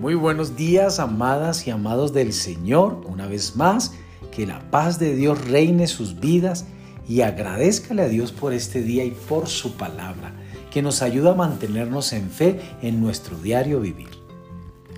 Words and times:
Muy 0.00 0.14
buenos 0.14 0.56
días, 0.56 1.00
amadas 1.00 1.66
y 1.66 1.70
amados 1.70 2.12
del 2.12 2.34
Señor. 2.34 3.00
Una 3.06 3.26
vez 3.26 3.56
más, 3.56 3.94
que 4.30 4.46
la 4.46 4.70
paz 4.70 4.98
de 4.98 5.14
Dios 5.14 5.48
reine 5.48 5.86
sus 5.86 6.20
vidas 6.20 6.66
y 7.08 7.22
agradezcale 7.22 8.02
a 8.02 8.08
Dios 8.08 8.30
por 8.30 8.52
este 8.52 8.82
día 8.82 9.04
y 9.04 9.12
por 9.12 9.46
su 9.46 9.72
palabra, 9.72 10.34
que 10.70 10.82
nos 10.82 11.00
ayuda 11.00 11.32
a 11.32 11.34
mantenernos 11.34 12.12
en 12.12 12.28
fe 12.28 12.60
en 12.82 13.00
nuestro 13.00 13.38
diario 13.38 13.80
vivir. 13.80 14.10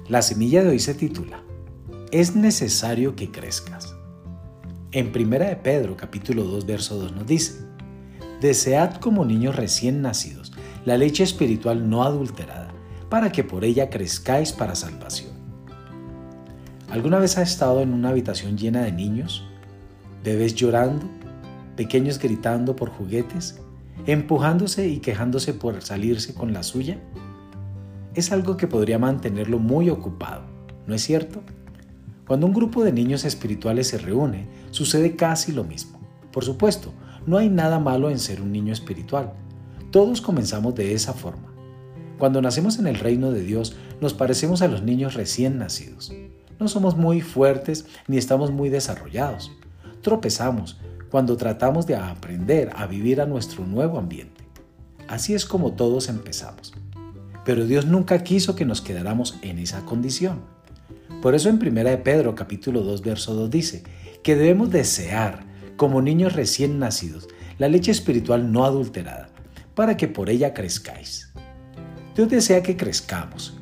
La 0.08 0.20
semilla 0.20 0.64
de 0.64 0.70
hoy 0.70 0.80
se 0.80 0.94
titula 0.94 1.44
Es 2.10 2.34
necesario 2.34 3.14
que 3.14 3.30
crezcas. 3.30 3.94
En 4.90 5.12
1 5.14 5.28
de 5.38 5.56
Pedro 5.56 5.96
capítulo 5.96 6.42
2 6.42 6.66
verso 6.66 6.96
2 6.96 7.12
nos 7.12 7.26
dice, 7.26 7.60
Desead 8.40 8.96
como 8.96 9.24
niños 9.24 9.54
recién 9.54 10.02
nacidos 10.02 10.52
la 10.84 10.96
leche 10.96 11.22
espiritual 11.22 11.88
no 11.88 12.02
adulterada 12.02 12.67
para 13.08 13.32
que 13.32 13.44
por 13.44 13.64
ella 13.64 13.90
crezcáis 13.90 14.52
para 14.52 14.74
salvación. 14.74 15.32
¿Alguna 16.90 17.18
vez 17.18 17.36
has 17.36 17.50
estado 17.50 17.80
en 17.80 17.92
una 17.92 18.10
habitación 18.10 18.56
llena 18.56 18.82
de 18.82 18.92
niños? 18.92 19.44
¿Bebés 20.24 20.54
llorando? 20.54 21.06
¿Pequeños 21.76 22.18
gritando 22.18 22.74
por 22.76 22.90
juguetes? 22.90 23.60
¿Empujándose 24.06 24.88
y 24.88 24.98
quejándose 24.98 25.54
por 25.54 25.82
salirse 25.82 26.34
con 26.34 26.52
la 26.52 26.62
suya? 26.62 26.98
Es 28.14 28.32
algo 28.32 28.56
que 28.56 28.66
podría 28.66 28.98
mantenerlo 28.98 29.58
muy 29.58 29.90
ocupado, 29.90 30.42
¿no 30.86 30.94
es 30.94 31.02
cierto? 31.02 31.42
Cuando 32.26 32.46
un 32.46 32.52
grupo 32.52 32.84
de 32.84 32.92
niños 32.92 33.24
espirituales 33.24 33.88
se 33.88 33.98
reúne, 33.98 34.48
sucede 34.70 35.14
casi 35.14 35.52
lo 35.52 35.64
mismo. 35.64 35.98
Por 36.32 36.44
supuesto, 36.44 36.92
no 37.26 37.38
hay 37.38 37.48
nada 37.48 37.78
malo 37.78 38.10
en 38.10 38.18
ser 38.18 38.40
un 38.40 38.52
niño 38.52 38.72
espiritual. 38.72 39.32
Todos 39.90 40.20
comenzamos 40.20 40.74
de 40.74 40.94
esa 40.94 41.12
forma. 41.12 41.57
Cuando 42.18 42.42
nacemos 42.42 42.78
en 42.78 42.88
el 42.88 42.96
reino 42.96 43.30
de 43.30 43.42
Dios, 43.42 43.76
nos 44.00 44.12
parecemos 44.12 44.60
a 44.62 44.68
los 44.68 44.82
niños 44.82 45.14
recién 45.14 45.58
nacidos. 45.58 46.12
No 46.58 46.66
somos 46.66 46.96
muy 46.96 47.20
fuertes 47.20 47.86
ni 48.08 48.18
estamos 48.18 48.50
muy 48.50 48.68
desarrollados. 48.68 49.52
Tropezamos 50.02 50.80
cuando 51.10 51.36
tratamos 51.36 51.86
de 51.86 51.94
aprender 51.94 52.70
a 52.74 52.86
vivir 52.86 53.20
a 53.20 53.26
nuestro 53.26 53.64
nuevo 53.64 53.98
ambiente. 53.98 54.42
Así 55.06 55.32
es 55.34 55.46
como 55.46 55.72
todos 55.72 56.08
empezamos. 56.08 56.74
Pero 57.44 57.66
Dios 57.66 57.86
nunca 57.86 58.24
quiso 58.24 58.56
que 58.56 58.64
nos 58.64 58.80
quedáramos 58.80 59.38
en 59.42 59.58
esa 59.58 59.84
condición. 59.84 60.40
Por 61.22 61.34
eso 61.34 61.48
en 61.48 61.56
1 61.56 61.84
de 61.84 61.98
Pedro 61.98 62.34
capítulo 62.34 62.82
2 62.82 63.02
verso 63.02 63.34
2 63.34 63.50
dice 63.50 63.84
que 64.22 64.36
debemos 64.36 64.70
desear, 64.70 65.44
como 65.76 66.02
niños 66.02 66.32
recién 66.32 66.78
nacidos, 66.78 67.28
la 67.58 67.68
leche 67.68 67.92
espiritual 67.92 68.52
no 68.52 68.64
adulterada, 68.64 69.28
para 69.74 69.96
que 69.96 70.08
por 70.08 70.28
ella 70.28 70.52
crezcáis. 70.52 71.27
Dios 72.18 72.30
desea 72.30 72.64
que 72.64 72.76
crezcamos, 72.76 73.54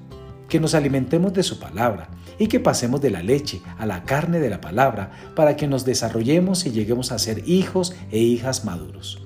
que 0.48 0.58
nos 0.58 0.74
alimentemos 0.74 1.34
de 1.34 1.42
su 1.42 1.58
palabra 1.58 2.08
y 2.38 2.46
que 2.46 2.58
pasemos 2.58 3.02
de 3.02 3.10
la 3.10 3.22
leche 3.22 3.60
a 3.76 3.84
la 3.84 4.04
carne 4.04 4.40
de 4.40 4.48
la 4.48 4.62
palabra 4.62 5.10
para 5.34 5.56
que 5.56 5.66
nos 5.66 5.84
desarrollemos 5.84 6.64
y 6.64 6.70
lleguemos 6.70 7.12
a 7.12 7.18
ser 7.18 7.46
hijos 7.46 7.94
e 8.10 8.18
hijas 8.18 8.64
maduros. 8.64 9.20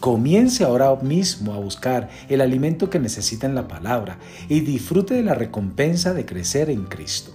Comience 0.00 0.64
ahora 0.64 0.96
mismo 0.96 1.52
a 1.52 1.58
buscar 1.58 2.08
el 2.30 2.40
alimento 2.40 2.88
que 2.88 2.98
necesita 2.98 3.46
en 3.46 3.54
la 3.54 3.68
palabra 3.68 4.16
y 4.48 4.60
disfrute 4.60 5.12
de 5.12 5.24
la 5.24 5.34
recompensa 5.34 6.14
de 6.14 6.24
crecer 6.24 6.70
en 6.70 6.84
Cristo. 6.84 7.32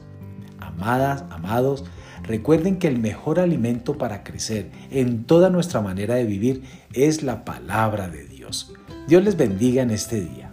Amadas, 0.58 1.26
amados, 1.30 1.84
recuerden 2.24 2.80
que 2.80 2.88
el 2.88 2.98
mejor 2.98 3.40
alimento 3.40 4.00
para 4.00 4.24
crecer 4.24 4.72
en 4.90 5.26
toda 5.26 5.52
nuestra 5.52 5.80
manera 5.80 6.16
de 6.16 6.26
vivir 6.26 6.64
es 6.92 7.22
la 7.22 7.46
palabra 7.46 8.10
de 8.10 8.26
Dios. 8.26 8.74
Dios 9.08 9.24
les 9.24 9.38
bendiga 9.38 9.84
en 9.84 9.92
este 9.92 10.22
día. 10.22 10.49